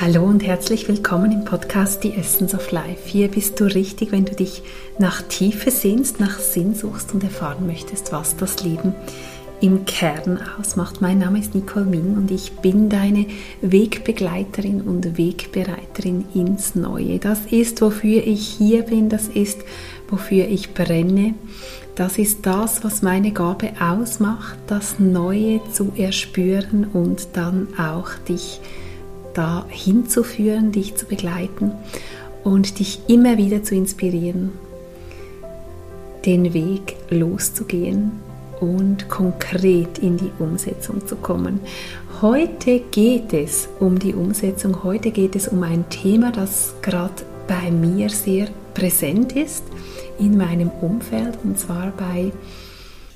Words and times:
Hallo 0.00 0.24
und 0.24 0.42
herzlich 0.42 0.88
willkommen 0.88 1.30
im 1.30 1.44
Podcast 1.44 2.00
The 2.00 2.14
Essence 2.14 2.54
of 2.54 2.72
Life. 2.72 3.02
Hier 3.04 3.28
bist 3.28 3.60
du 3.60 3.64
richtig, 3.64 4.12
wenn 4.12 4.24
du 4.24 4.34
dich 4.34 4.62
nach 4.98 5.20
Tiefe 5.20 5.70
sehnst, 5.70 6.20
nach 6.20 6.38
Sinn 6.38 6.74
suchst 6.74 7.12
und 7.12 7.22
erfahren 7.22 7.66
möchtest, 7.66 8.10
was 8.10 8.34
das 8.34 8.64
Leben 8.64 8.94
im 9.60 9.84
Kern 9.84 10.40
ausmacht. 10.58 11.02
Mein 11.02 11.18
Name 11.18 11.38
ist 11.38 11.54
Nicole 11.54 11.84
Ming 11.84 12.16
und 12.16 12.30
ich 12.30 12.52
bin 12.52 12.88
deine 12.88 13.26
Wegbegleiterin 13.60 14.80
und 14.80 15.18
Wegbereiterin 15.18 16.24
ins 16.32 16.74
Neue. 16.74 17.18
Das 17.18 17.40
ist, 17.50 17.82
wofür 17.82 18.26
ich 18.26 18.48
hier 18.48 18.84
bin, 18.84 19.10
das 19.10 19.28
ist, 19.28 19.60
wofür 20.08 20.48
ich 20.48 20.72
brenne. 20.72 21.34
Das 21.94 22.16
ist 22.16 22.46
das, 22.46 22.82
was 22.84 23.02
meine 23.02 23.32
Gabe 23.32 23.72
ausmacht, 23.78 24.56
das 24.66 24.98
Neue 24.98 25.60
zu 25.74 25.92
erspüren 25.94 26.86
und 26.90 27.28
dann 27.34 27.68
auch 27.78 28.14
dich 28.26 28.60
zu 28.62 28.89
da 29.34 29.66
hinzuführen, 29.68 30.72
dich 30.72 30.96
zu 30.96 31.06
begleiten 31.06 31.72
und 32.44 32.78
dich 32.78 33.00
immer 33.06 33.36
wieder 33.36 33.62
zu 33.62 33.74
inspirieren, 33.74 34.52
den 36.24 36.52
Weg 36.54 36.96
loszugehen 37.10 38.12
und 38.60 39.08
konkret 39.08 39.98
in 39.98 40.16
die 40.16 40.30
Umsetzung 40.38 41.06
zu 41.06 41.16
kommen. 41.16 41.60
Heute 42.20 42.80
geht 42.90 43.32
es 43.32 43.68
um 43.78 43.98
die 43.98 44.14
Umsetzung, 44.14 44.84
heute 44.84 45.10
geht 45.10 45.34
es 45.34 45.48
um 45.48 45.62
ein 45.62 45.88
Thema, 45.88 46.30
das 46.30 46.74
gerade 46.82 47.24
bei 47.48 47.70
mir 47.70 48.10
sehr 48.10 48.48
präsent 48.74 49.32
ist 49.32 49.64
in 50.18 50.36
meinem 50.36 50.68
Umfeld 50.68 51.38
und 51.42 51.58
zwar 51.58 51.92
bei 51.96 52.32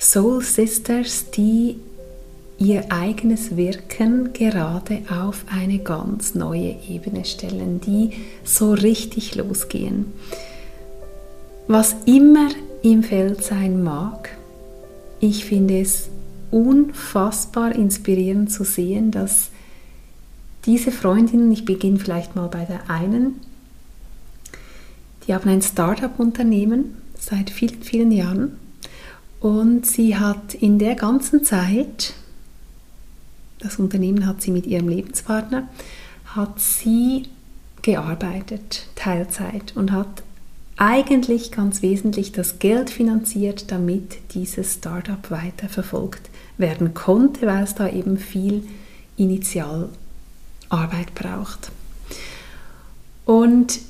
Soul 0.01 0.43
Sisters, 0.43 1.31
die 1.31 1.77
ihr 2.59 2.93
eigenes 2.93 3.57
Wirken 3.57 4.33
gerade 4.33 5.03
auf 5.11 5.45
eine 5.51 5.79
ganz 5.79 6.35
neue 6.35 6.77
Ebene 6.89 7.25
stellen, 7.25 7.81
die 7.81 8.11
so 8.45 8.73
richtig 8.73 9.35
losgehen. 9.35 10.07
Was 11.67 11.97
immer 12.07 12.49
im 12.83 13.03
Feld 13.03 13.43
sein 13.43 13.83
mag, 13.83 14.37
ich 15.21 15.45
finde 15.45 15.81
es 15.81 16.09
unfassbar 16.51 17.75
inspirierend 17.75 18.53
zu 18.53 18.65
sehen, 18.65 19.11
dass 19.11 19.51
diese 20.67 20.93
Freundinnen, 20.93 21.51
ich 21.51 21.65
beginne 21.65 21.99
vielleicht 21.99 22.37
mal 22.37 22.49
bei 22.49 22.65
der 22.65 22.89
einen, 22.89 23.41
die 25.27 25.35
haben 25.35 25.49
ein 25.49 25.63
Startup-Unternehmen 25.63 26.97
seit 27.19 27.51
vielen, 27.51 27.83
vielen 27.83 28.13
Jahren 28.13 28.59
und 29.41 29.87
sie 29.87 30.17
hat 30.17 30.55
in 30.55 30.79
der 30.79 30.95
ganzen 30.95 31.45
Zeit 31.45 32.15
das 33.65 33.79
Unternehmen 33.79 34.27
hat 34.27 34.43
sie 34.43 34.51
mit 34.51 34.67
ihrem 34.67 34.89
Lebenspartner, 34.89 35.69
hat 36.27 36.61
sie 36.61 37.25
gearbeitet, 37.83 38.87
Teilzeit, 38.95 39.75
und 39.75 39.91
hat 39.91 40.23
eigentlich 40.77 41.51
ganz 41.51 41.83
wesentlich 41.83 42.33
das 42.33 42.59
Geld 42.59 42.91
finanziert, 42.91 43.71
damit 43.71 44.19
dieses 44.35 44.75
Startup 44.75 45.31
weiter 45.31 45.69
verfolgt 45.69 46.31
werden 46.59 46.95
konnte, 46.95 47.47
weil 47.47 47.65
es 47.65 47.75
da 47.75 47.89
eben 47.89 48.19
viel 48.19 48.65
Initialarbeit 49.17 49.91
braucht. 51.15 51.71
Und 53.25 53.81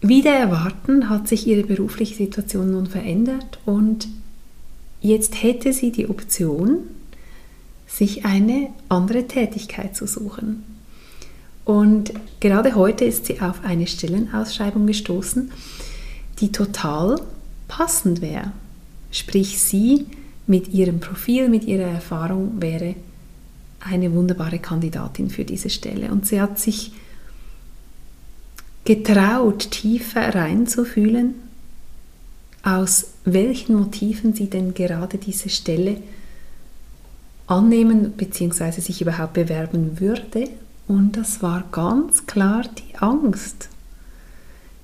wieder 0.00 0.32
erwarten 0.32 1.10
hat 1.10 1.28
sich 1.28 1.46
ihre 1.46 1.66
berufliche 1.66 2.14
Situation 2.14 2.70
nun 2.70 2.86
verändert 2.86 3.58
und 3.66 4.08
jetzt 5.00 5.42
hätte 5.42 5.72
sie 5.72 5.90
die 5.90 6.08
Option, 6.08 6.84
sich 7.88 8.24
eine 8.24 8.68
andere 8.88 9.26
Tätigkeit 9.26 9.96
zu 9.96 10.06
suchen. 10.06 10.64
Und 11.64 12.12
gerade 12.40 12.74
heute 12.76 13.04
ist 13.04 13.26
sie 13.26 13.40
auf 13.40 13.64
eine 13.64 13.86
Stellenausschreibung 13.86 14.86
gestoßen, 14.86 15.50
die 16.38 16.52
total 16.52 17.20
passend 17.66 18.20
wäre. 18.20 18.52
Sprich, 19.10 19.58
sie 19.60 20.06
mit 20.46 20.68
ihrem 20.68 21.00
Profil, 21.00 21.48
mit 21.48 21.64
ihrer 21.64 21.88
Erfahrung 21.88 22.60
wäre 22.60 22.94
eine 23.80 24.12
wunderbare 24.12 24.58
Kandidatin 24.58 25.30
für 25.30 25.44
diese 25.44 25.70
Stelle. 25.70 26.10
Und 26.10 26.26
sie 26.26 26.40
hat 26.40 26.58
sich 26.58 26.92
getraut, 28.84 29.70
tiefer 29.70 30.34
reinzufühlen, 30.34 31.34
aus 32.62 33.08
welchen 33.24 33.76
Motiven 33.76 34.34
sie 34.34 34.48
denn 34.48 34.74
gerade 34.74 35.18
diese 35.18 35.48
Stelle 35.48 35.98
annehmen 37.48 38.12
bzw. 38.12 38.80
sich 38.80 39.02
überhaupt 39.02 39.32
bewerben 39.32 39.98
würde. 40.00 40.48
Und 40.86 41.16
das 41.16 41.42
war 41.42 41.64
ganz 41.72 42.26
klar 42.26 42.62
die 42.62 42.96
Angst. 42.96 43.68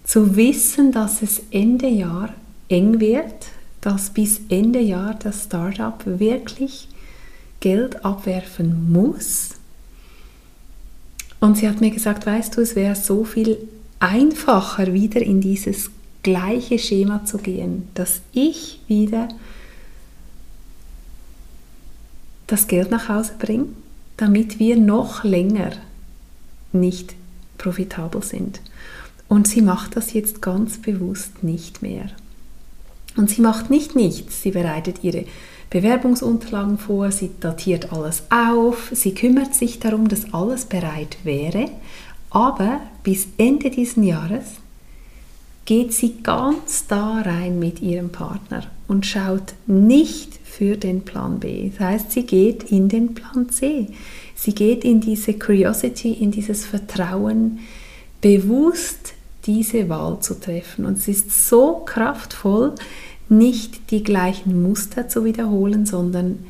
Zu 0.04 0.36
wissen, 0.36 0.92
dass 0.92 1.22
es 1.22 1.42
Ende 1.50 1.88
Jahr 1.88 2.34
eng 2.68 3.00
wird, 3.00 3.46
dass 3.80 4.10
bis 4.10 4.40
Ende 4.48 4.80
Jahr 4.80 5.14
das 5.14 5.44
Startup 5.44 6.02
wirklich 6.04 6.88
Geld 7.60 8.04
abwerfen 8.04 8.92
muss. 8.92 9.50
Und 11.40 11.58
sie 11.58 11.68
hat 11.68 11.80
mir 11.80 11.90
gesagt, 11.90 12.26
weißt 12.26 12.56
du, 12.56 12.62
es 12.62 12.74
wäre 12.76 12.96
so 12.96 13.24
viel 13.24 13.56
einfacher, 14.00 14.92
wieder 14.92 15.20
in 15.22 15.40
dieses 15.40 15.90
gleiche 16.22 16.78
Schema 16.78 17.24
zu 17.24 17.38
gehen, 17.38 17.88
dass 17.94 18.20
ich 18.32 18.80
wieder 18.88 19.28
das 22.46 22.66
Geld 22.66 22.90
nach 22.90 23.08
Hause 23.08 23.32
bringe, 23.38 23.66
damit 24.16 24.58
wir 24.58 24.76
noch 24.76 25.24
länger 25.24 25.72
nicht 26.72 27.14
profitabel 27.58 28.22
sind. 28.22 28.60
Und 29.28 29.48
sie 29.48 29.62
macht 29.62 29.96
das 29.96 30.12
jetzt 30.12 30.42
ganz 30.42 30.78
bewusst 30.78 31.42
nicht 31.42 31.82
mehr. 31.82 32.06
Und 33.16 33.30
sie 33.30 33.40
macht 33.40 33.70
nicht 33.70 33.94
nichts. 33.96 34.42
Sie 34.42 34.50
bereitet 34.50 35.02
ihre 35.02 35.24
Bewerbungsunterlagen 35.70 36.78
vor, 36.78 37.10
sie 37.10 37.30
datiert 37.40 37.92
alles 37.92 38.24
auf, 38.30 38.90
sie 38.92 39.14
kümmert 39.14 39.54
sich 39.54 39.80
darum, 39.80 40.08
dass 40.08 40.32
alles 40.32 40.66
bereit 40.66 41.16
wäre. 41.24 41.70
Aber 42.30 42.80
bis 43.02 43.28
Ende 43.38 43.70
dieses 43.70 43.96
Jahres 44.04 44.44
geht 45.64 45.92
sie 45.92 46.16
ganz 46.22 46.86
da 46.86 47.22
rein 47.22 47.58
mit 47.58 47.80
ihrem 47.80 48.10
Partner 48.10 48.64
und 48.86 49.06
schaut 49.06 49.54
nicht 49.66 50.38
für 50.44 50.76
den 50.76 51.02
Plan 51.02 51.40
B. 51.40 51.70
Das 51.70 51.80
heißt, 51.80 52.12
sie 52.12 52.24
geht 52.24 52.64
in 52.64 52.88
den 52.88 53.14
Plan 53.14 53.48
C. 53.48 53.88
Sie 54.34 54.54
geht 54.54 54.84
in 54.84 55.00
diese 55.00 55.34
Curiosity, 55.34 56.12
in 56.12 56.30
dieses 56.30 56.66
Vertrauen, 56.66 57.60
bewusst 58.20 59.14
diese 59.46 59.88
Wahl 59.88 60.20
zu 60.20 60.38
treffen. 60.38 60.84
Und 60.84 60.98
es 60.98 61.08
ist 61.08 61.48
so 61.48 61.82
kraftvoll, 61.84 62.74
nicht 63.28 63.90
die 63.90 64.02
gleichen 64.02 64.62
Muster 64.62 65.08
zu 65.08 65.24
wiederholen, 65.24 65.86
sondern 65.86 66.40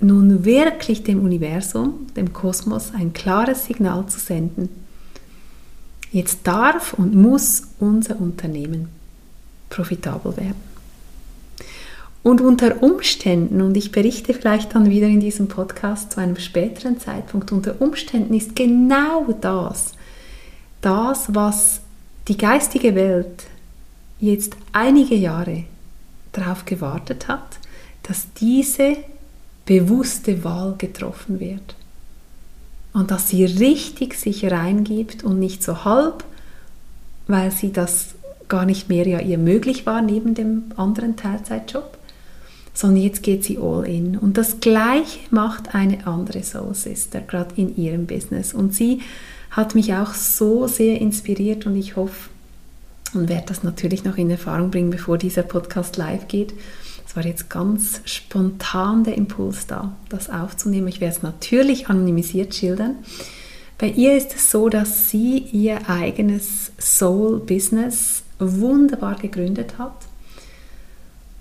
nun 0.00 0.44
wirklich 0.44 1.02
dem 1.02 1.20
Universum, 1.20 2.06
dem 2.16 2.32
Kosmos 2.32 2.92
ein 2.94 3.12
klares 3.12 3.64
Signal 3.64 4.06
zu 4.06 4.20
senden. 4.20 4.68
Jetzt 6.10 6.40
darf 6.44 6.94
und 6.94 7.14
muss 7.14 7.68
unser 7.78 8.18
Unternehmen 8.20 8.88
profitabel 9.68 10.36
werden. 10.36 10.68
Und 12.22 12.40
unter 12.40 12.82
Umständen, 12.82 13.60
und 13.62 13.76
ich 13.76 13.92
berichte 13.92 14.34
vielleicht 14.34 14.74
dann 14.74 14.90
wieder 14.90 15.06
in 15.06 15.20
diesem 15.20 15.48
Podcast 15.48 16.12
zu 16.12 16.20
einem 16.20 16.36
späteren 16.36 16.98
Zeitpunkt, 16.98 17.52
unter 17.52 17.80
Umständen 17.80 18.34
ist 18.34 18.56
genau 18.56 19.26
das, 19.40 19.92
das, 20.80 21.34
was 21.34 21.80
die 22.26 22.36
geistige 22.36 22.94
Welt 22.94 23.44
jetzt 24.20 24.56
einige 24.72 25.14
Jahre 25.14 25.64
darauf 26.32 26.64
gewartet 26.64 27.28
hat, 27.28 27.58
dass 28.02 28.26
diese 28.34 28.96
bewusste 29.64 30.44
Wahl 30.44 30.74
getroffen 30.76 31.40
wird. 31.40 31.76
Und 32.98 33.12
dass 33.12 33.28
sie 33.28 33.44
richtig 33.44 34.14
sich 34.14 34.50
reingibt 34.50 35.22
und 35.22 35.38
nicht 35.38 35.62
so 35.62 35.84
halb, 35.84 36.24
weil 37.28 37.52
sie 37.52 37.72
das 37.72 38.16
gar 38.48 38.64
nicht 38.66 38.88
mehr 38.88 39.06
ja 39.06 39.20
ihr 39.20 39.38
möglich 39.38 39.86
war 39.86 40.02
neben 40.02 40.34
dem 40.34 40.64
anderen 40.76 41.14
Teilzeitjob, 41.14 41.96
sondern 42.74 43.04
jetzt 43.04 43.22
geht 43.22 43.44
sie 43.44 43.56
all 43.56 43.86
in. 43.86 44.18
Und 44.18 44.36
das 44.36 44.58
Gleiche 44.58 45.20
macht 45.30 45.76
eine 45.76 46.08
andere 46.08 46.42
Soul 46.42 46.74
Sister, 46.74 47.20
gerade 47.20 47.54
in 47.54 47.76
ihrem 47.76 48.06
Business. 48.06 48.52
Und 48.52 48.74
sie 48.74 49.00
hat 49.52 49.76
mich 49.76 49.94
auch 49.94 50.12
so 50.14 50.66
sehr 50.66 51.00
inspiriert 51.00 51.66
und 51.66 51.76
ich 51.76 51.94
hoffe 51.94 52.30
und 53.14 53.28
werde 53.28 53.46
das 53.46 53.62
natürlich 53.62 54.02
noch 54.02 54.16
in 54.16 54.28
Erfahrung 54.28 54.72
bringen, 54.72 54.90
bevor 54.90 55.18
dieser 55.18 55.42
Podcast 55.42 55.96
live 55.98 56.26
geht. 56.26 56.52
Es 57.08 57.16
war 57.16 57.24
jetzt 57.24 57.48
ganz 57.48 58.02
spontan 58.04 59.02
der 59.02 59.16
Impuls 59.16 59.66
da, 59.66 59.96
das 60.10 60.28
aufzunehmen. 60.28 60.88
Ich 60.88 61.00
werde 61.00 61.16
es 61.16 61.22
natürlich 61.22 61.88
anonymisiert 61.88 62.54
schildern. 62.54 62.96
Bei 63.78 63.88
ihr 63.88 64.14
ist 64.14 64.34
es 64.34 64.50
so, 64.50 64.68
dass 64.68 65.08
sie 65.08 65.38
ihr 65.38 65.88
eigenes 65.88 66.70
Soul-Business 66.78 68.24
wunderbar 68.38 69.14
gegründet 69.16 69.78
hat 69.78 69.94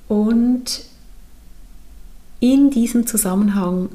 und 0.07 0.85
in 2.39 2.69
diesem 2.69 3.05
Zusammenhang 3.05 3.89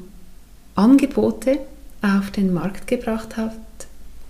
Angebote 0.75 1.57
auf 2.03 2.29
den 2.29 2.53
Markt 2.53 2.85
gebracht 2.85 3.35
hat, 3.35 3.55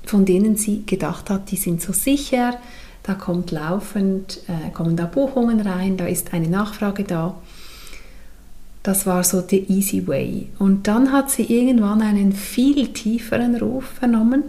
von 0.06 0.24
denen 0.24 0.56
sie 0.56 0.86
gedacht 0.86 1.30
hat, 1.30 1.52
die 1.52 1.58
sind 1.58 1.82
so 1.82 1.92
sicher, 1.92 2.58
da 3.04 3.14
kommt 3.14 3.52
laufend, 3.52 4.40
äh, 4.48 4.72
kommen 4.72 4.96
da 4.96 5.06
Buchungen 5.06 5.60
rein, 5.60 5.98
da 5.98 6.06
ist 6.06 6.34
eine 6.34 6.48
Nachfrage 6.48 7.04
da. 7.04 7.36
Das 8.82 9.06
war 9.06 9.24
so 9.24 9.42
the 9.42 9.66
easy 9.70 10.08
way. 10.08 10.48
Und 10.60 10.88
dann 10.88 11.12
hat 11.12 11.30
sie 11.30 11.44
irgendwann 11.44 12.02
einen 12.02 12.34
viel 12.34 12.90
tieferen 12.90 13.56
Ruf 13.56 13.86
vernommen. 13.86 14.44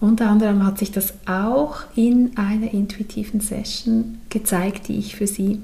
Unter 0.00 0.30
anderem 0.30 0.64
hat 0.64 0.78
sich 0.78 0.92
das 0.92 1.14
auch 1.26 1.80
in 1.96 2.36
einer 2.36 2.72
intuitiven 2.72 3.40
Session 3.40 4.18
gezeigt, 4.28 4.88
die 4.88 4.98
ich 4.98 5.16
für 5.16 5.26
sie 5.26 5.60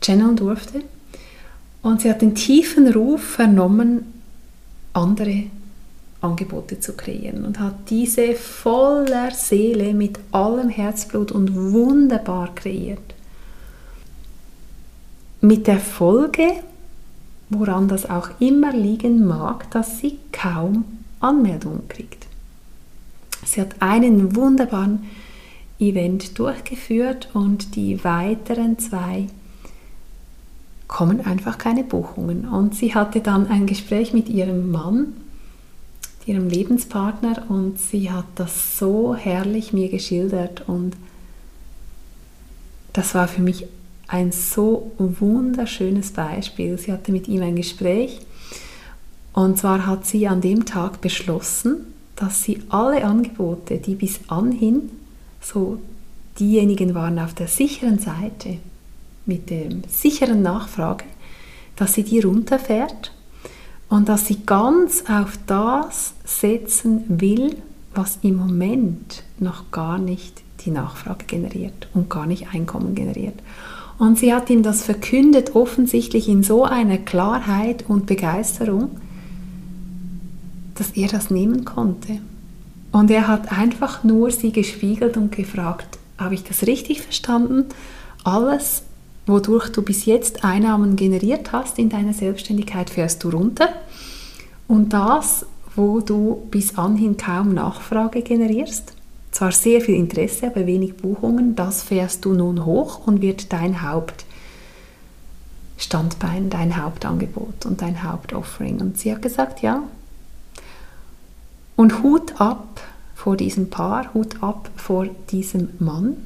channeln 0.00 0.36
durfte. 0.36 0.82
Und 1.82 2.00
sie 2.00 2.10
hat 2.10 2.22
den 2.22 2.34
tiefen 2.34 2.88
Ruf 2.92 3.22
vernommen, 3.22 4.04
andere 4.92 5.44
Angebote 6.20 6.80
zu 6.80 6.94
kreieren 6.94 7.44
und 7.44 7.60
hat 7.60 7.90
diese 7.90 8.34
voller 8.34 9.30
Seele 9.30 9.94
mit 9.94 10.18
allem 10.32 10.68
Herzblut 10.68 11.30
und 11.30 11.54
wunderbar 11.54 12.54
kreiert. 12.54 13.14
Mit 15.40 15.68
der 15.68 15.78
Folge, 15.78 16.48
woran 17.48 17.86
das 17.86 18.10
auch 18.10 18.30
immer 18.40 18.72
liegen 18.72 19.26
mag, 19.26 19.70
dass 19.70 19.98
sie 19.98 20.18
kaum 20.32 20.84
Anmeldungen 21.20 21.86
kriegt. 21.88 22.26
Sie 23.44 23.60
hat 23.60 23.76
einen 23.80 24.34
wunderbaren 24.34 25.04
Event 25.78 26.38
durchgeführt 26.38 27.28
und 27.32 27.76
die 27.76 28.02
weiteren 28.02 28.78
zwei 28.80 29.28
kommen 30.88 31.24
einfach 31.24 31.58
keine 31.58 31.84
Buchungen. 31.84 32.48
Und 32.48 32.74
sie 32.74 32.94
hatte 32.94 33.20
dann 33.20 33.46
ein 33.46 33.66
Gespräch 33.66 34.12
mit 34.12 34.28
ihrem 34.28 34.72
Mann, 34.72 35.14
ihrem 36.28 36.48
Lebenspartner, 36.48 37.46
und 37.48 37.78
sie 37.78 38.10
hat 38.10 38.26
das 38.34 38.78
so 38.78 39.14
herrlich 39.14 39.72
mir 39.72 39.88
geschildert. 39.88 40.68
Und 40.68 40.94
das 42.92 43.14
war 43.14 43.28
für 43.28 43.42
mich 43.42 43.66
ein 44.06 44.32
so 44.32 44.92
wunderschönes 44.98 46.12
Beispiel. 46.12 46.78
Sie 46.78 46.92
hatte 46.92 47.12
mit 47.12 47.28
ihm 47.28 47.42
ein 47.42 47.56
Gespräch. 47.56 48.20
Und 49.32 49.58
zwar 49.58 49.86
hat 49.86 50.06
sie 50.06 50.26
an 50.26 50.40
dem 50.40 50.64
Tag 50.64 51.00
beschlossen, 51.00 51.94
dass 52.16 52.42
sie 52.42 52.62
alle 52.70 53.04
Angebote, 53.04 53.78
die 53.78 53.94
bis 53.94 54.20
anhin 54.28 54.90
so 55.40 55.78
diejenigen 56.40 56.94
waren 56.94 57.18
auf 57.18 57.34
der 57.34 57.46
sicheren 57.46 57.98
Seite, 57.98 58.58
mit 59.26 59.50
der 59.50 59.68
sicheren 59.88 60.42
Nachfrage, 60.42 61.04
dass 61.76 61.94
sie 61.94 62.02
die 62.02 62.20
runterfährt 62.20 63.12
und 63.88 64.08
dass 64.08 64.26
sie 64.26 64.38
ganz 64.44 65.04
auf 65.08 65.38
das 65.46 66.14
setzen 66.24 67.04
will, 67.08 67.56
was 67.94 68.18
im 68.22 68.36
Moment 68.36 69.22
noch 69.38 69.70
gar 69.70 69.98
nicht 69.98 70.42
die 70.60 70.70
Nachfrage 70.70 71.24
generiert 71.26 71.88
und 71.94 72.10
gar 72.10 72.26
nicht 72.26 72.48
Einkommen 72.52 72.94
generiert. 72.94 73.38
Und 73.98 74.18
sie 74.18 74.32
hat 74.32 74.50
ihm 74.50 74.62
das 74.62 74.82
verkündet, 74.82 75.56
offensichtlich 75.56 76.28
in 76.28 76.42
so 76.42 76.64
einer 76.64 76.98
Klarheit 76.98 77.84
und 77.88 78.06
Begeisterung, 78.06 78.90
dass 80.76 80.90
er 80.90 81.08
das 81.08 81.30
nehmen 81.30 81.64
konnte. 81.64 82.20
Und 82.92 83.10
er 83.10 83.26
hat 83.26 83.50
einfach 83.52 84.04
nur 84.04 84.30
sie 84.30 84.52
gespiegelt 84.52 85.16
und 85.16 85.32
gefragt, 85.32 85.98
habe 86.16 86.34
ich 86.34 86.44
das 86.44 86.66
richtig 86.66 87.02
verstanden? 87.02 87.66
Alles, 88.24 88.82
wodurch 89.28 89.70
du 89.70 89.82
bis 89.82 90.06
jetzt 90.06 90.44
Einnahmen 90.44 90.96
generiert 90.96 91.52
hast 91.52 91.78
in 91.78 91.90
deiner 91.90 92.14
Selbstständigkeit, 92.14 92.90
fährst 92.90 93.22
du 93.22 93.30
runter. 93.30 93.68
Und 94.66 94.92
das, 94.92 95.46
wo 95.76 96.00
du 96.00 96.48
bis 96.50 96.76
anhin 96.76 97.16
kaum 97.16 97.54
Nachfrage 97.54 98.22
generierst, 98.22 98.94
zwar 99.30 99.52
sehr 99.52 99.80
viel 99.80 99.94
Interesse, 99.94 100.48
aber 100.48 100.66
wenig 100.66 100.96
Buchungen, 100.96 101.54
das 101.54 101.82
fährst 101.82 102.24
du 102.24 102.32
nun 102.32 102.64
hoch 102.64 103.06
und 103.06 103.22
wird 103.22 103.52
dein 103.52 103.82
Hauptstandbein, 103.82 106.50
dein 106.50 106.82
Hauptangebot 106.82 107.66
und 107.66 107.82
dein 107.82 108.02
Hauptoffering. 108.02 108.80
Und 108.80 108.98
sie 108.98 109.12
hat 109.12 109.22
gesagt, 109.22 109.62
ja. 109.62 109.84
Und 111.76 112.02
Hut 112.02 112.40
ab 112.40 112.80
vor 113.14 113.36
diesem 113.36 113.70
Paar, 113.70 114.12
Hut 114.14 114.42
ab 114.42 114.70
vor 114.74 115.06
diesem 115.30 115.68
Mann, 115.78 116.16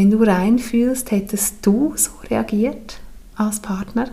wenn 0.00 0.10
du 0.10 0.22
reinfühlst, 0.22 1.10
hättest 1.10 1.56
du 1.60 1.92
so 1.94 2.12
reagiert 2.30 3.00
als 3.36 3.60
Partner? 3.60 4.10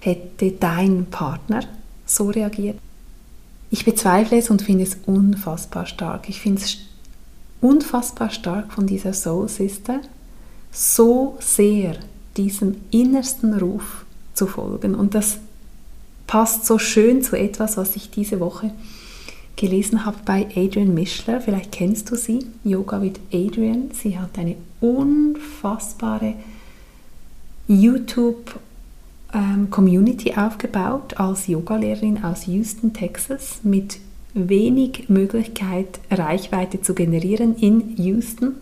Hätte 0.00 0.50
dein 0.50 1.06
Partner 1.06 1.62
so 2.04 2.28
reagiert? 2.28 2.76
Ich 3.70 3.86
bezweifle 3.86 4.36
es 4.36 4.50
und 4.50 4.60
finde 4.60 4.84
es 4.84 4.98
unfassbar 5.06 5.86
stark. 5.86 6.28
Ich 6.28 6.42
finde 6.42 6.60
es 6.60 6.76
unfassbar 7.62 8.28
stark 8.28 8.74
von 8.74 8.86
dieser 8.86 9.14
Soul 9.14 9.48
Sister, 9.48 10.02
so 10.70 11.38
sehr 11.40 11.96
diesem 12.36 12.76
innersten 12.90 13.54
Ruf 13.54 14.04
zu 14.34 14.46
folgen. 14.46 14.94
Und 14.94 15.14
das 15.14 15.38
passt 16.26 16.66
so 16.66 16.78
schön 16.78 17.22
zu 17.22 17.34
etwas, 17.34 17.78
was 17.78 17.96
ich 17.96 18.10
diese 18.10 18.40
Woche 18.40 18.72
gelesen 19.56 20.04
habe 20.04 20.18
bei 20.24 20.46
Adrian 20.56 20.94
Mischler. 20.94 21.40
Vielleicht 21.40 21.70
kennst 21.72 22.10
du 22.10 22.16
sie, 22.16 22.46
Yoga 22.64 23.00
with 23.02 23.20
Adrian. 23.32 23.90
Sie 23.92 24.18
hat 24.18 24.38
eine 24.38 24.56
unfassbare 24.80 26.34
YouTube-Community 27.68 30.30
ähm, 30.30 30.38
aufgebaut 30.38 31.18
als 31.18 31.46
Yogalehrerin 31.46 32.24
aus 32.24 32.46
Houston, 32.46 32.92
Texas, 32.92 33.60
mit 33.62 33.98
wenig 34.34 35.08
Möglichkeit, 35.08 36.00
Reichweite 36.10 36.80
zu 36.80 36.94
generieren 36.94 37.54
in 37.56 37.96
Houston, 37.96 38.56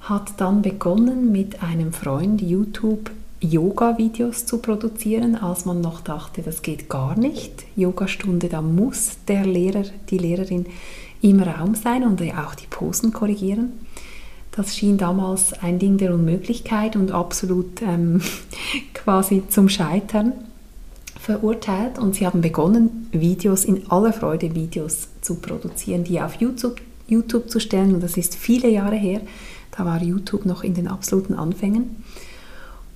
hat 0.00 0.40
dann 0.40 0.62
begonnen 0.62 1.32
mit 1.32 1.62
einem 1.62 1.92
Freund 1.92 2.40
YouTube 2.40 3.10
Yoga-Videos 3.40 4.46
zu 4.46 4.58
produzieren, 4.58 5.36
als 5.36 5.64
man 5.64 5.80
noch 5.80 6.00
dachte, 6.00 6.42
das 6.42 6.62
geht 6.62 6.88
gar 6.88 7.18
nicht. 7.18 7.64
Yogastunde, 7.76 8.48
da 8.48 8.62
muss 8.62 9.18
der 9.28 9.46
Lehrer, 9.46 9.84
die 10.10 10.18
Lehrerin 10.18 10.66
im 11.22 11.40
Raum 11.40 11.74
sein 11.74 12.04
und 12.04 12.20
auch 12.22 12.54
die 12.54 12.66
Posen 12.68 13.12
korrigieren. 13.12 13.72
Das 14.52 14.76
schien 14.76 14.98
damals 14.98 15.52
ein 15.52 15.78
Ding 15.78 15.98
der 15.98 16.12
Unmöglichkeit 16.12 16.96
und 16.96 17.12
absolut 17.12 17.80
ähm, 17.82 18.20
quasi 18.94 19.44
zum 19.48 19.68
Scheitern 19.68 20.32
verurteilt. 21.20 21.98
Und 21.98 22.16
sie 22.16 22.26
haben 22.26 22.40
begonnen, 22.40 23.08
Videos 23.12 23.64
in 23.64 23.88
aller 23.88 24.12
Freude 24.12 24.54
Videos 24.56 25.08
zu 25.20 25.36
produzieren, 25.36 26.02
die 26.02 26.20
auf 26.20 26.34
YouTube, 26.40 26.80
YouTube 27.06 27.50
zu 27.50 27.60
stellen. 27.60 27.94
Und 27.94 28.02
das 28.02 28.16
ist 28.16 28.34
viele 28.34 28.68
Jahre 28.68 28.96
her. 28.96 29.20
Da 29.76 29.84
war 29.84 30.02
YouTube 30.02 30.44
noch 30.44 30.64
in 30.64 30.74
den 30.74 30.88
absoluten 30.88 31.34
Anfängen. 31.34 32.02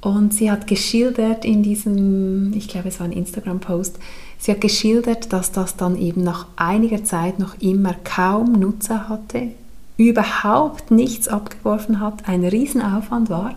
Und 0.03 0.35
sie 0.35 0.51
hat 0.51 0.67
geschildert 0.67 1.45
in 1.45 1.63
diesem, 1.63 2.53
ich 2.55 2.67
glaube 2.67 2.89
es 2.89 2.99
war 2.99 3.07
ein 3.07 3.13
Instagram-Post, 3.13 4.01
sie 4.37 4.51
hat 4.51 4.61
geschildert, 4.61 5.33
dass 5.33 5.53
das 5.53 5.77
dann 5.77 5.97
eben 5.97 6.25
nach 6.25 6.49
einiger 6.57 7.05
Zeit 7.05 7.39
noch 7.39 7.55
immer 7.61 7.95
kaum 8.03 8.53
Nutzer 8.53 9.09
hatte, 9.09 9.53
überhaupt 9.97 10.91
nichts 10.91 11.29
abgeworfen 11.29 12.01
hat, 12.01 12.29
ein 12.29 12.45
Riesenaufwand 12.45 13.31
war, 13.31 13.55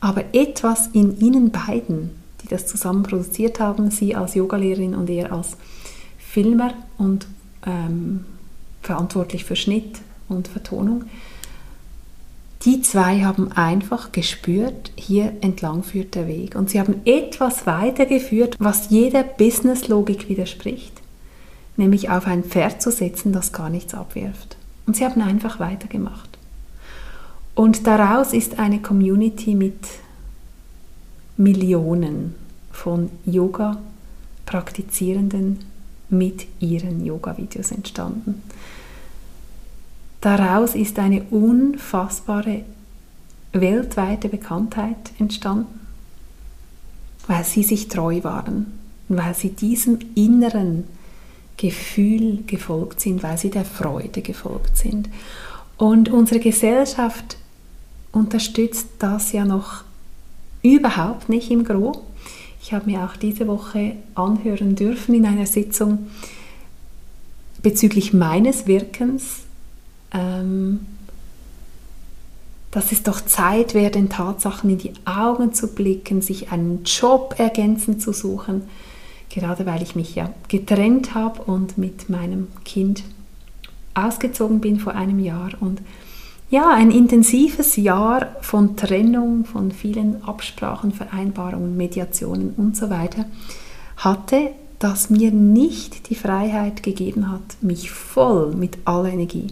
aber 0.00 0.22
etwas 0.32 0.86
in 0.92 1.18
ihnen 1.18 1.50
beiden, 1.50 2.10
die 2.42 2.48
das 2.48 2.68
zusammen 2.68 3.02
produziert 3.02 3.58
haben, 3.58 3.90
sie 3.90 4.14
als 4.14 4.36
Yogalehrerin 4.36 4.94
und 4.94 5.10
er 5.10 5.32
als 5.32 5.56
Filmer 6.18 6.72
und 6.98 7.26
ähm, 7.66 8.24
verantwortlich 8.80 9.44
für 9.44 9.56
Schnitt 9.56 9.98
und 10.28 10.46
Vertonung, 10.46 11.06
die 12.64 12.80
zwei 12.82 13.24
haben 13.24 13.50
einfach 13.52 14.12
gespürt, 14.12 14.92
hier 14.94 15.32
entlang 15.40 15.82
führt 15.82 16.14
der 16.14 16.28
Weg. 16.28 16.56
Und 16.56 16.68
sie 16.68 16.78
haben 16.78 17.00
etwas 17.06 17.66
weitergeführt, 17.66 18.56
was 18.58 18.90
jeder 18.90 19.22
Businesslogik 19.22 20.28
widerspricht, 20.28 20.92
nämlich 21.76 22.10
auf 22.10 22.26
ein 22.26 22.44
Pferd 22.44 22.82
zu 22.82 22.90
setzen, 22.90 23.32
das 23.32 23.52
gar 23.52 23.70
nichts 23.70 23.94
abwirft. 23.94 24.58
Und 24.86 24.96
sie 24.96 25.06
haben 25.06 25.22
einfach 25.22 25.58
weitergemacht. 25.58 26.28
Und 27.54 27.86
daraus 27.86 28.34
ist 28.34 28.58
eine 28.58 28.80
Community 28.80 29.54
mit 29.54 29.78
Millionen 31.36 32.34
von 32.72 33.10
Yoga-Praktizierenden 33.24 35.60
mit 36.10 36.46
ihren 36.58 37.04
Yoga-Videos 37.04 37.70
entstanden. 37.72 38.42
Daraus 40.20 40.74
ist 40.74 40.98
eine 40.98 41.22
unfassbare 41.30 42.62
weltweite 43.52 44.28
Bekanntheit 44.28 45.12
entstanden, 45.18 45.80
weil 47.26 47.44
sie 47.44 47.62
sich 47.62 47.88
treu 47.88 48.22
waren, 48.22 48.66
weil 49.08 49.34
sie 49.34 49.50
diesem 49.50 49.98
inneren 50.14 50.84
Gefühl 51.56 52.44
gefolgt 52.46 53.00
sind, 53.00 53.22
weil 53.22 53.38
sie 53.38 53.50
der 53.50 53.64
Freude 53.64 54.22
gefolgt 54.22 54.76
sind. 54.76 55.08
Und 55.78 56.10
unsere 56.10 56.40
Gesellschaft 56.40 57.36
unterstützt 58.12 58.88
das 58.98 59.32
ja 59.32 59.44
noch 59.44 59.84
überhaupt 60.62 61.28
nicht 61.28 61.50
im 61.50 61.64
Gro. 61.64 62.02
Ich 62.62 62.72
habe 62.72 62.90
mir 62.90 63.04
auch 63.04 63.16
diese 63.16 63.46
Woche 63.46 63.96
anhören 64.14 64.76
dürfen 64.76 65.14
in 65.14 65.24
einer 65.24 65.46
Sitzung, 65.46 66.10
bezüglich 67.62 68.12
meines 68.12 68.66
Wirkens, 68.66 69.44
ähm, 70.12 70.86
dass 72.70 72.92
es 72.92 73.02
doch 73.02 73.20
Zeit 73.20 73.74
wäre, 73.74 73.90
den 73.90 74.08
Tatsachen 74.08 74.70
in 74.70 74.78
die 74.78 74.92
Augen 75.04 75.52
zu 75.52 75.68
blicken, 75.68 76.22
sich 76.22 76.52
einen 76.52 76.84
Job 76.84 77.34
ergänzend 77.38 78.00
zu 78.00 78.12
suchen, 78.12 78.62
gerade 79.28 79.66
weil 79.66 79.82
ich 79.82 79.96
mich 79.96 80.14
ja 80.14 80.32
getrennt 80.48 81.14
habe 81.14 81.42
und 81.42 81.78
mit 81.78 82.08
meinem 82.08 82.48
Kind 82.64 83.02
ausgezogen 83.94 84.60
bin 84.60 84.78
vor 84.78 84.94
einem 84.94 85.18
Jahr. 85.18 85.50
Und 85.58 85.80
ja, 86.48 86.70
ein 86.70 86.90
intensives 86.90 87.76
Jahr 87.76 88.36
von 88.40 88.76
Trennung, 88.76 89.44
von 89.44 89.72
vielen 89.72 90.22
Absprachen, 90.22 90.92
Vereinbarungen, 90.92 91.76
Mediationen 91.76 92.54
und 92.56 92.76
so 92.76 92.88
weiter 92.90 93.24
hatte, 93.96 94.50
das 94.78 95.10
mir 95.10 95.30
nicht 95.30 96.08
die 96.08 96.14
Freiheit 96.14 96.82
gegeben 96.82 97.30
hat, 97.30 97.42
mich 97.60 97.90
voll 97.90 98.54
mit 98.54 98.78
aller 98.84 99.12
Energie 99.12 99.48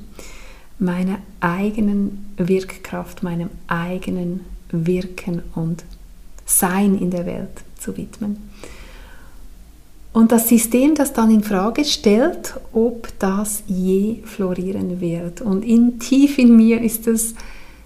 meiner 0.78 1.18
eigenen 1.40 2.26
Wirkkraft, 2.37 3.23
meinem 3.23 3.50
eigenen 3.66 4.40
Wirken 4.70 5.42
und 5.54 5.85
Sein 6.47 6.99
in 6.99 7.11
der 7.11 7.26
Welt 7.26 7.62
zu 7.78 7.97
widmen. 7.97 8.37
Und 10.12 10.32
das 10.32 10.49
System, 10.49 10.94
das 10.94 11.12
dann 11.12 11.30
in 11.30 11.42
Frage 11.42 11.85
stellt, 11.85 12.54
ob 12.73 13.08
das 13.18 13.62
je 13.66 14.23
florieren 14.25 15.00
wird. 15.00 15.40
Und 15.40 15.64
in 15.64 15.99
tief 16.00 16.38
in 16.38 16.56
mir 16.56 16.80
ist 16.80 17.06
es 17.06 17.35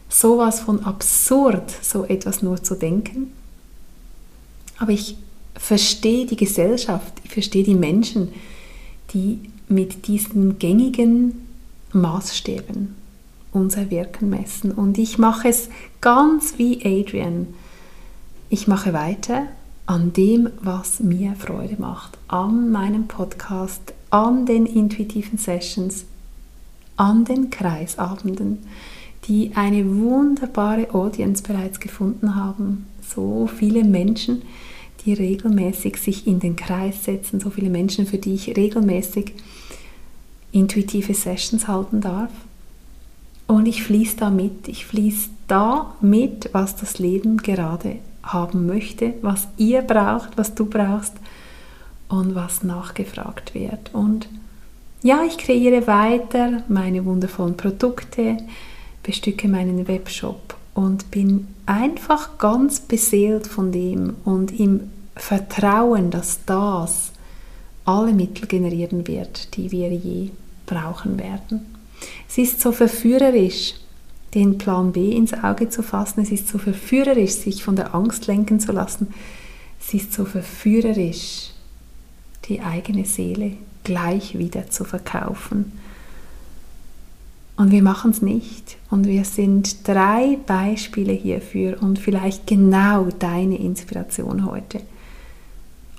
sowas 0.08 0.60
von 0.60 0.84
absurd, 0.84 1.70
so 1.82 2.04
etwas 2.04 2.42
nur 2.42 2.62
zu 2.62 2.74
denken. 2.74 3.32
Aber 4.78 4.92
ich 4.92 5.16
verstehe 5.54 6.26
die 6.26 6.36
Gesellschaft, 6.36 7.12
ich 7.24 7.32
verstehe 7.32 7.64
die 7.64 7.74
Menschen, 7.74 8.28
die 9.12 9.40
mit 9.68 10.06
diesen 10.06 10.58
gängigen 10.58 11.51
Maßstäben 11.92 13.02
unser 13.52 13.90
Wirken 13.90 14.30
messen. 14.30 14.72
Und 14.72 14.98
ich 14.98 15.18
mache 15.18 15.48
es 15.48 15.68
ganz 16.00 16.54
wie 16.56 16.80
Adrian. 16.84 17.48
Ich 18.48 18.66
mache 18.66 18.92
weiter 18.92 19.46
an 19.86 20.12
dem, 20.12 20.48
was 20.60 21.00
mir 21.00 21.34
Freude 21.34 21.76
macht, 21.78 22.18
an 22.28 22.70
meinem 22.70 23.08
Podcast, 23.08 23.92
an 24.10 24.46
den 24.46 24.66
intuitiven 24.66 25.38
Sessions, 25.38 26.06
an 26.96 27.24
den 27.24 27.50
Kreisabenden, 27.50 28.58
die 29.24 29.52
eine 29.54 29.96
wunderbare 29.98 30.94
Audience 30.94 31.42
bereits 31.42 31.80
gefunden 31.80 32.34
haben. 32.34 32.86
So 33.02 33.46
viele 33.46 33.84
Menschen, 33.84 34.42
die 35.04 35.14
regelmäßig 35.14 35.96
sich 35.96 36.26
in 36.26 36.40
den 36.40 36.56
Kreis 36.56 37.04
setzen, 37.04 37.40
so 37.40 37.50
viele 37.50 37.70
Menschen, 37.70 38.06
für 38.06 38.18
die 38.18 38.34
ich 38.34 38.56
regelmäßig 38.56 39.34
intuitive 40.52 41.14
Sessions 41.14 41.66
halten 41.66 42.00
darf. 42.00 42.30
Und 43.46 43.66
ich 43.66 43.82
fließe 43.82 44.16
da 44.16 44.30
mit. 44.30 44.68
Ich 44.68 44.86
fließe 44.86 45.30
da 45.48 45.94
mit, 46.00 46.50
was 46.52 46.76
das 46.76 46.98
Leben 46.98 47.38
gerade 47.38 47.96
haben 48.22 48.66
möchte, 48.66 49.14
was 49.22 49.48
ihr 49.56 49.82
braucht, 49.82 50.38
was 50.38 50.54
du 50.54 50.66
brauchst 50.66 51.14
und 52.08 52.34
was 52.34 52.62
nachgefragt 52.62 53.54
wird. 53.54 53.90
Und 53.92 54.28
ja, 55.02 55.22
ich 55.26 55.38
kreiere 55.38 55.86
weiter 55.86 56.62
meine 56.68 57.04
wundervollen 57.04 57.56
Produkte, 57.56 58.36
bestücke 59.02 59.48
meinen 59.48 59.88
Webshop 59.88 60.54
und 60.74 61.10
bin 61.10 61.48
einfach 61.66 62.38
ganz 62.38 62.80
beseelt 62.80 63.46
von 63.46 63.72
dem 63.72 64.16
und 64.24 64.58
im 64.58 64.90
Vertrauen, 65.16 66.10
dass 66.10 66.40
das 66.46 67.12
alle 67.84 68.12
Mittel 68.12 68.46
generieren 68.46 69.06
wird, 69.08 69.56
die 69.56 69.72
wir 69.72 69.92
je 69.92 70.30
brauchen 70.66 71.18
werden. 71.18 71.66
Es 72.28 72.38
ist 72.38 72.60
so 72.60 72.72
verführerisch, 72.72 73.74
den 74.34 74.58
Plan 74.58 74.92
B 74.92 75.12
ins 75.12 75.34
Auge 75.34 75.68
zu 75.68 75.82
fassen. 75.82 76.22
Es 76.22 76.30
ist 76.30 76.48
so 76.48 76.58
verführerisch, 76.58 77.32
sich 77.32 77.62
von 77.62 77.76
der 77.76 77.94
Angst 77.94 78.26
lenken 78.26 78.60
zu 78.60 78.72
lassen. 78.72 79.08
Es 79.80 79.92
ist 79.94 80.12
so 80.12 80.24
verführerisch, 80.24 81.50
die 82.46 82.60
eigene 82.60 83.04
Seele 83.04 83.52
gleich 83.84 84.38
wieder 84.38 84.70
zu 84.70 84.84
verkaufen. 84.84 85.72
Und 87.56 87.70
wir 87.70 87.82
machen 87.82 88.12
es 88.12 88.22
nicht. 88.22 88.76
Und 88.90 89.06
wir 89.06 89.24
sind 89.24 89.86
drei 89.86 90.38
Beispiele 90.46 91.12
hierfür 91.12 91.82
und 91.82 91.98
vielleicht 91.98 92.46
genau 92.46 93.08
deine 93.18 93.58
Inspiration 93.58 94.46
heute 94.46 94.80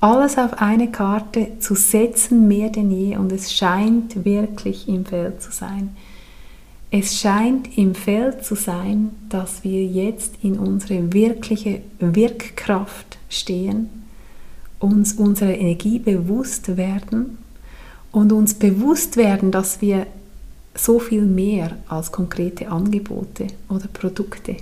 alles 0.03 0.37
auf 0.37 0.61
eine 0.61 0.91
Karte 0.91 1.59
zu 1.59 1.75
setzen, 1.75 2.49
mehr 2.49 2.69
denn 2.69 2.91
je. 2.91 3.15
Und 3.15 3.31
es 3.31 3.53
scheint 3.53 4.25
wirklich 4.25 4.89
im 4.89 5.05
Feld 5.05 5.41
zu 5.41 5.51
sein. 5.51 5.95
Es 6.91 7.19
scheint 7.19 7.77
im 7.77 7.95
Feld 7.95 8.43
zu 8.43 8.55
sein, 8.55 9.11
dass 9.29 9.63
wir 9.63 9.83
jetzt 9.85 10.35
in 10.43 10.59
unsere 10.59 11.13
wirkliche 11.13 11.81
Wirkkraft 11.99 13.17
stehen, 13.29 13.89
uns 14.77 15.13
unserer 15.13 15.55
Energie 15.57 15.99
bewusst 15.99 16.75
werden 16.75 17.37
und 18.11 18.33
uns 18.33 18.55
bewusst 18.55 19.15
werden, 19.15 19.51
dass 19.51 19.81
wir 19.81 20.05
so 20.75 20.99
viel 20.99 21.25
mehr 21.25 21.77
als 21.87 22.11
konkrete 22.11 22.67
Angebote 22.67 23.47
oder 23.69 23.87
Produkte 23.87 24.57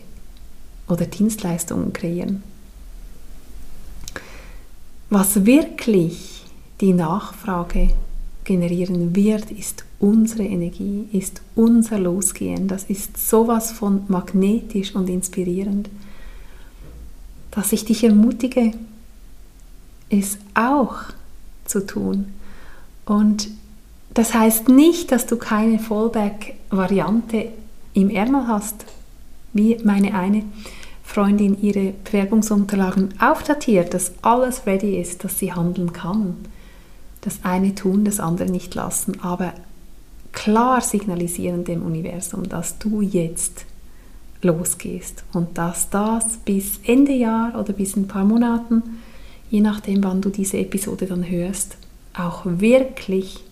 oder 0.88 1.07
Dienstleistungen 1.07 1.93
kreieren. 1.93 2.43
Was 5.12 5.46
wirklich 5.46 6.41
die 6.80 6.94
Nachfrage 6.94 7.89
generieren 8.46 9.13
wird, 9.13 9.51
ist 9.51 9.84
unsere 10.00 10.44
Energie, 10.44 11.06
ist 11.12 11.41
unser 11.53 12.00
Losgehen. 12.00 12.70
Das 12.70 12.86
ist 12.86 13.18
sowas 13.18 13.74
von 13.74 14.03
magnetisch 14.08 14.96
und 14.96 15.10
inspirierend, 15.10 15.89
dass 17.51 17.74
ich 17.74 17.84
dich 17.84 18.06
ermutige, 18.06 18.72
es 20.10 20.38
auch 20.53 20.96
zu 21.65 21.86
tun. 21.86 22.27
Und 23.03 23.50
das 24.13 24.34
heißt 24.34 24.70
nicht, 24.70 25.12
dass 25.12 25.25
du 25.25 25.36
keine 25.36 25.77
Fallback-Variante 25.77 27.50
im 27.94 28.10
Ärmel 28.12 28.48
hast, 28.48 28.86
wie 29.51 29.77
meine 29.84 30.13
eine 30.13 30.44
Freundin 31.12 31.62
ihre 31.62 31.94
Bewerbungsunterlagen 32.06 33.10
aufdatiert, 33.20 33.94
dass 33.94 34.13
alles 34.22 34.65
ready 34.65 34.98
ist, 34.98 35.25
dass 35.25 35.39
sie 35.39 35.51
handeln 35.51 35.91
kann. 35.91 36.38
Das 37.20 37.39
eine 37.44 37.75
tun, 37.75 38.06
das 38.06 38.22
andere 38.22 38.50
nicht 38.50 38.75
lassen, 38.75 39.20
aber 39.22 39.53
klar 40.32 40.80
signalisieren 40.80 41.65
dem 41.65 41.82
Universum, 41.82 42.48
dass 42.48 42.80
du 42.80 43.01
jetzt 43.01 43.65
losgehst 44.41 45.25
und 45.34 45.58
dass 45.58 45.89
das 45.89 46.38
bis 46.46 46.80
Ende 46.86 47.12
Jahr 47.12 47.60
oder 47.60 47.74
bis 47.74 47.98
ein 47.98 48.08
paar 48.08 48.24
Monaten, 48.24 48.82
je 49.50 49.60
nachdem, 49.60 50.01
wann 50.06 50.22
du 50.22 50.30
diese 50.30 50.60
Episode 50.60 51.08
dann 51.08 51.30
hörst, 51.30 51.75
auch 52.13 52.44
wirklich 52.46 53.44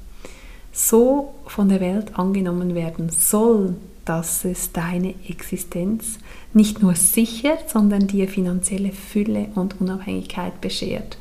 so 0.87 1.33
von 1.45 1.67
der 1.67 1.81
Welt 1.81 2.17
angenommen 2.17 2.73
werden 2.73 3.09
soll, 3.09 3.75
dass 4.05 4.45
es 4.45 4.71
deine 4.71 5.13
Existenz 5.27 6.19
nicht 6.53 6.81
nur 6.81 6.95
sichert, 6.95 7.69
sondern 7.69 8.07
dir 8.07 8.27
finanzielle 8.27 8.91
Fülle 8.91 9.49
und 9.55 9.81
Unabhängigkeit 9.81 10.61
beschert 10.61 11.17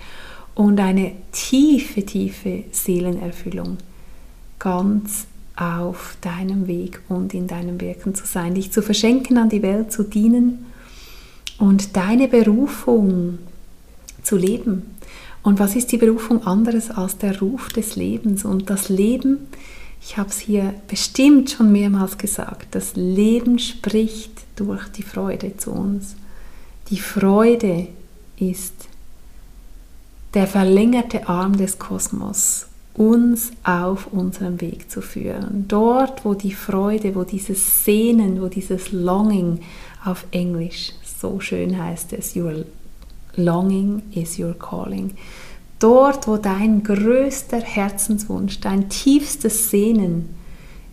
und 0.54 0.78
eine 0.80 1.12
tiefe, 1.32 2.06
tiefe 2.06 2.64
Seelenerfüllung 2.70 3.78
ganz 4.58 5.26
auf 5.56 6.16
deinem 6.20 6.68
Weg 6.68 7.00
und 7.08 7.34
in 7.34 7.48
deinem 7.48 7.80
Wirken 7.80 8.14
zu 8.14 8.26
sein, 8.26 8.54
dich 8.54 8.70
zu 8.70 8.80
verschenken 8.80 9.38
an 9.38 9.48
die 9.48 9.62
Welt, 9.62 9.92
zu 9.92 10.04
dienen 10.04 10.66
und 11.58 11.96
deine 11.96 12.28
Berufung 12.28 13.38
zu 14.22 14.36
leben. 14.36 14.97
Und 15.42 15.58
was 15.58 15.76
ist 15.76 15.92
die 15.92 15.98
Berufung 15.98 16.46
anderes 16.46 16.90
als 16.90 17.18
der 17.18 17.38
Ruf 17.40 17.68
des 17.68 17.96
Lebens? 17.96 18.44
Und 18.44 18.70
das 18.70 18.88
Leben 18.88 19.48
ich 20.00 20.16
habe 20.16 20.28
es 20.28 20.38
hier 20.38 20.74
bestimmt 20.86 21.50
schon 21.50 21.72
mehrmals 21.72 22.18
gesagt, 22.18 22.74
das 22.74 22.92
Leben 22.94 23.58
spricht 23.58 24.32
durch 24.56 24.88
die 24.88 25.02
Freude 25.02 25.56
zu 25.56 25.72
uns. 25.72 26.16
Die 26.90 27.00
Freude 27.00 27.88
ist 28.38 28.88
der 30.34 30.46
verlängerte 30.46 31.28
Arm 31.28 31.56
des 31.56 31.78
Kosmos, 31.78 32.66
uns 32.94 33.50
auf 33.64 34.08
unserem 34.12 34.60
Weg 34.60 34.90
zu 34.90 35.00
führen. 35.00 35.66
Dort, 35.68 36.24
wo 36.24 36.34
die 36.34 36.52
Freude, 36.52 37.14
wo 37.14 37.24
dieses 37.24 37.84
Sehnen, 37.84 38.40
wo 38.40 38.48
dieses 38.48 38.92
Longing 38.92 39.60
auf 40.04 40.24
Englisch 40.30 40.92
so 41.20 41.40
schön 41.40 41.82
heißt 41.82 42.12
es, 42.12 42.36
your 42.36 42.64
longing 43.38 44.02
is 44.12 44.38
your 44.38 44.54
calling 44.54 45.14
Dort, 45.78 46.26
wo 46.26 46.38
dein 46.38 46.82
größter 46.82 47.60
Herzenswunsch, 47.60 48.60
dein 48.60 48.88
tiefstes 48.88 49.70
Sehnen 49.70 50.34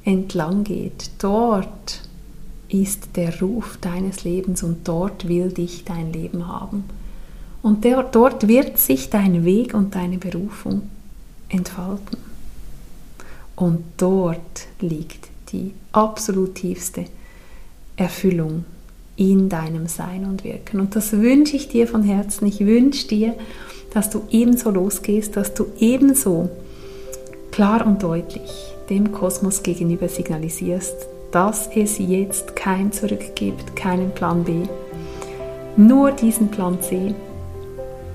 entlang 0.04 0.64
geht, 0.64 1.10
dort 1.18 2.02
ist 2.70 3.16
der 3.16 3.40
Ruf 3.42 3.78
deines 3.82 4.24
Lebens 4.24 4.62
und 4.62 4.88
dort 4.88 5.28
will 5.28 5.52
dich 5.52 5.86
dein 5.86 6.14
Leben 6.14 6.48
haben. 6.48 6.84
Und 7.64 7.84
der, 7.84 8.04
dort 8.04 8.48
wird 8.48 8.78
sich 8.78 9.10
dein 9.10 9.44
Weg 9.44 9.74
und 9.74 9.96
deine 9.96 10.20
Berufung 10.20 10.84
entfalten. 11.50 12.20
Und 13.56 13.84
dort 13.98 14.68
liegt 14.82 15.30
die 15.52 15.74
absolut 15.94 16.56
tiefste 16.56 17.06
Erfüllung 17.96 18.66
in 19.18 19.50
deinem 19.50 19.88
Sein 19.88 20.26
und 20.26 20.44
Wirken. 20.44 20.80
Und 20.80 20.96
das 20.96 21.14
wünsche 21.14 21.56
ich 21.56 21.68
dir 21.68 21.88
von 21.88 22.04
Herzen. 22.04 22.48
Ich 22.48 22.60
wünsche 22.60 23.08
dir, 23.08 23.36
dass 23.94 24.10
du 24.10 24.24
ebenso 24.30 24.72
losgehst, 24.72 25.38
dass 25.38 25.54
du 25.54 25.68
ebenso 25.80 26.50
klar 27.52 27.86
und 27.86 28.04
deutlich 28.04 28.52
dem 28.90 29.12
Kosmos 29.12 29.64
gegenüber 29.64 30.10
signalisierst, 30.10 30.96
dass 31.32 31.70
es 31.76 31.98
jetzt 31.98 32.56
kein 32.56 32.92
Zurück 32.92 33.36
gibt, 33.36 33.76
keinen 33.76 34.12
Plan 34.12 34.44
B, 34.44 34.64
nur 35.78 36.12
diesen 36.12 36.50
Plan 36.50 36.82
C, 36.82 37.16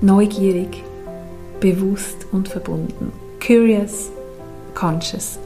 neugierig, 0.01 0.83
bewusst 1.59 2.27
und 2.31 2.47
verbunden, 2.47 3.11
curious, 3.45 4.09
conscious 4.73 5.37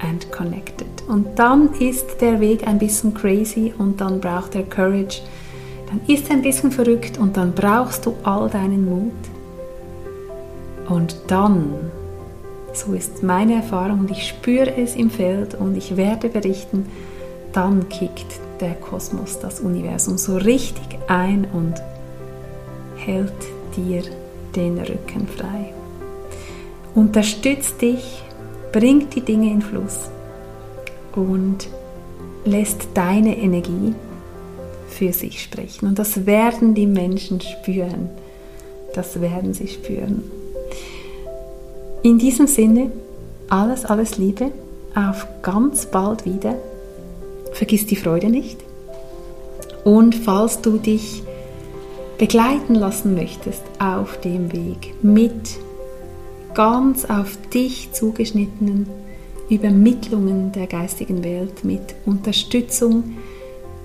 and 0.00 0.30
connected. 0.32 0.86
Und 1.08 1.38
dann 1.38 1.72
ist 1.74 2.20
der 2.20 2.40
Weg 2.40 2.66
ein 2.66 2.78
bisschen 2.78 3.14
crazy 3.14 3.72
und 3.76 4.00
dann 4.00 4.20
braucht 4.20 4.54
er 4.54 4.62
Courage, 4.62 5.22
dann 5.88 6.00
ist 6.06 6.28
er 6.28 6.36
ein 6.36 6.42
bisschen 6.42 6.70
verrückt 6.70 7.18
und 7.18 7.36
dann 7.36 7.52
brauchst 7.52 8.06
du 8.06 8.14
all 8.22 8.48
deinen 8.48 8.84
Mut. 8.84 9.12
Und 10.88 11.16
dann, 11.28 11.74
so 12.72 12.94
ist 12.94 13.22
meine 13.22 13.54
Erfahrung 13.54 14.00
und 14.00 14.10
ich 14.10 14.26
spüre 14.28 14.76
es 14.76 14.96
im 14.96 15.10
Feld 15.10 15.54
und 15.54 15.76
ich 15.76 15.96
werde 15.96 16.28
berichten, 16.28 16.86
dann 17.52 17.88
kickt 17.88 18.40
der 18.60 18.74
Kosmos, 18.74 19.38
das 19.40 19.60
Universum 19.60 20.18
so 20.18 20.36
richtig 20.36 20.98
ein 21.08 21.46
und 21.52 21.74
hält 22.96 23.32
dir 23.76 24.02
den 24.54 24.78
Rücken 24.78 25.26
frei. 25.26 25.72
Unterstützt 26.94 27.80
dich, 27.82 28.22
bringt 28.72 29.14
die 29.14 29.20
Dinge 29.20 29.50
in 29.50 29.62
Fluss 29.62 30.10
und 31.14 31.68
lässt 32.44 32.88
deine 32.94 33.36
Energie 33.36 33.94
für 34.88 35.12
sich 35.12 35.42
sprechen. 35.42 35.88
Und 35.88 35.98
das 35.98 36.26
werden 36.26 36.74
die 36.74 36.86
Menschen 36.86 37.40
spüren. 37.40 38.10
Das 38.94 39.20
werden 39.20 39.54
sie 39.54 39.68
spüren. 39.68 40.24
In 42.02 42.18
diesem 42.18 42.46
Sinne, 42.46 42.90
alles, 43.48 43.84
alles 43.84 44.18
Liebe, 44.18 44.50
auf 44.94 45.26
ganz 45.42 45.86
bald 45.86 46.24
wieder. 46.24 46.56
Vergiss 47.52 47.86
die 47.86 47.96
Freude 47.96 48.28
nicht. 48.28 48.58
Und 49.84 50.14
falls 50.14 50.60
du 50.60 50.78
dich 50.78 51.22
begleiten 52.18 52.74
lassen 52.74 53.14
möchtest 53.14 53.62
auf 53.78 54.20
dem 54.20 54.52
Weg 54.52 54.94
mit 55.02 55.58
ganz 56.54 57.04
auf 57.04 57.36
dich 57.52 57.92
zugeschnittenen 57.92 58.86
Übermittlungen 59.48 60.52
der 60.52 60.66
geistigen 60.66 61.24
Welt, 61.24 61.64
mit 61.64 61.94
Unterstützung, 62.06 63.16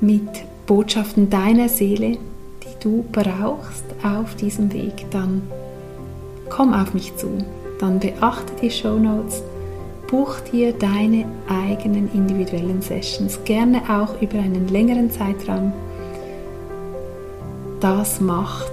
mit 0.02 0.30
Botschaften 0.68 1.30
deiner 1.30 1.70
Seele, 1.70 2.18
die 2.64 2.80
du 2.80 3.06
brauchst 3.12 3.86
auf 4.04 4.36
diesem 4.36 4.72
Weg, 4.74 5.06
dann 5.12 5.42
komm 6.50 6.74
auf 6.74 6.94
mich 6.94 7.16
zu. 7.16 7.30
Dann 7.80 8.00
beachte 8.00 8.54
die 8.62 8.72
Show 8.72 8.98
Notes, 8.98 9.42
buch 10.08 10.40
dir 10.52 10.74
deine 10.74 11.26
eigenen 11.50 12.10
individuellen 12.14 12.82
Sessions, 12.82 13.40
gerne 13.44 13.82
auch 13.90 14.22
über 14.22 14.40
einen 14.40 14.68
längeren 14.68 15.10
Zeitraum 15.12 15.74
das 17.86 18.20
macht 18.20 18.72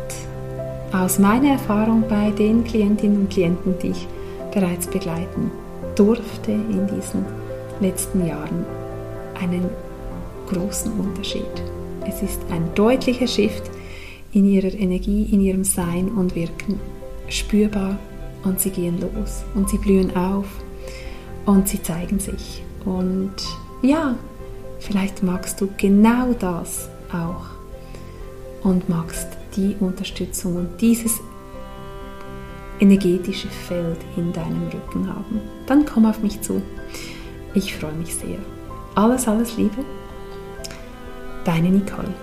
aus 0.92 1.18
meiner 1.18 1.52
Erfahrung 1.52 2.04
bei 2.08 2.30
den 2.30 2.64
Klientinnen 2.64 3.22
und 3.22 3.30
Klienten, 3.30 3.74
die 3.82 3.88
ich 3.88 4.06
bereits 4.52 4.86
begleiten 4.86 5.50
durfte 5.94 6.52
in 6.52 6.86
diesen 6.86 7.24
letzten 7.80 8.26
Jahren, 8.26 8.64
einen 9.40 9.68
großen 10.50 10.92
Unterschied. 10.92 11.42
Es 12.06 12.22
ist 12.22 12.40
ein 12.50 12.68
deutlicher 12.74 13.26
Shift 13.26 13.70
in 14.32 14.44
ihrer 14.46 14.72
Energie, 14.72 15.28
in 15.32 15.40
ihrem 15.40 15.64
Sein 15.64 16.08
und 16.08 16.34
Wirken 16.34 16.78
spürbar 17.28 17.98
und 18.44 18.60
sie 18.60 18.70
gehen 18.70 19.00
los 19.00 19.44
und 19.54 19.68
sie 19.68 19.78
blühen 19.78 20.14
auf 20.16 20.46
und 21.46 21.68
sie 21.68 21.82
zeigen 21.82 22.18
sich. 22.18 22.62
Und 22.84 23.34
ja, 23.82 24.16
vielleicht 24.78 25.22
magst 25.22 25.60
du 25.60 25.68
genau 25.76 26.32
das 26.38 26.88
auch 27.12 27.46
und 28.62 28.88
magst 28.88 29.28
die 29.56 29.76
Unterstützung 29.80 30.56
und 30.56 30.80
dieses 30.80 31.20
energetische 32.80 33.48
Feld 33.48 33.98
in 34.16 34.32
deinem 34.32 34.68
Rücken 34.68 35.08
haben, 35.08 35.40
dann 35.66 35.84
komm 35.84 36.06
auf 36.06 36.22
mich 36.22 36.40
zu. 36.40 36.62
Ich 37.54 37.76
freue 37.76 37.92
mich 37.92 38.14
sehr. 38.14 38.38
Alles, 38.94 39.28
alles 39.28 39.56
Liebe. 39.56 39.84
Deine 41.44 41.70
Nicole. 41.70 42.14